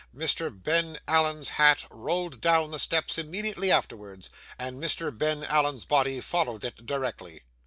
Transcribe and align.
Mr. 0.15 0.49
Ben 0.51 0.97
Allen's 1.07 1.47
hat 1.49 1.85
rolled 1.91 2.41
down 2.41 2.71
the 2.71 2.79
steps 2.79 3.19
immediately 3.19 3.69
afterwards, 3.69 4.31
and 4.57 4.81
Mr. 4.81 5.15
Ben 5.15 5.43
Allen's 5.43 5.85
body 5.85 6.19
followed 6.19 6.63
it 6.65 6.87
directly. 6.87 7.43